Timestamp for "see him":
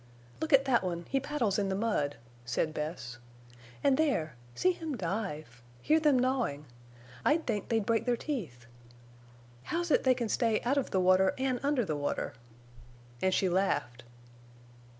4.55-4.97